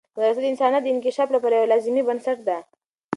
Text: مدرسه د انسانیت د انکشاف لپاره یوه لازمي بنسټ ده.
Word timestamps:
مدرسه 0.17 0.39
د 0.43 0.45
انسانیت 0.51 0.83
د 0.83 0.87
انکشاف 0.93 1.29
لپاره 1.35 1.53
یوه 1.55 1.71
لازمي 1.73 2.01
بنسټ 2.07 2.37
ده. 2.47 2.57